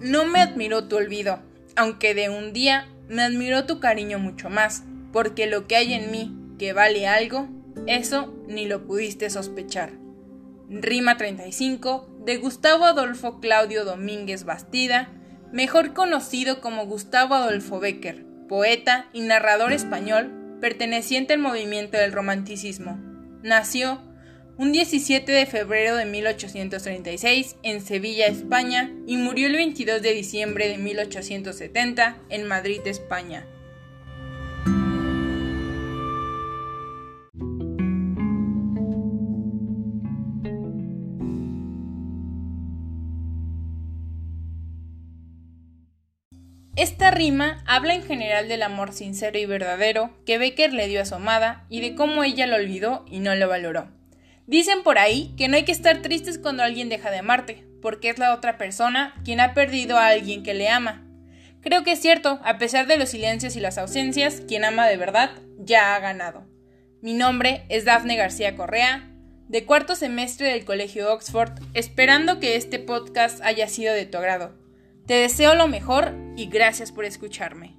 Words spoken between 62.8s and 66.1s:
de los silencios y las ausencias, quien ama de verdad ya ha